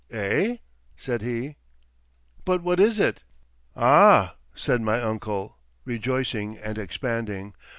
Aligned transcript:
"Eh?" 0.09 0.57
said 0.97 1.21
he. 1.21 1.57
"But 2.43 2.63
what 2.63 2.79
is 2.79 2.97
it?" 2.99 3.21
"Ah!" 3.75 4.33
said 4.55 4.81
my 4.81 4.99
uncle, 4.99 5.57
rejoicing 5.85 6.57
and 6.57 6.79
expanding. 6.79 7.53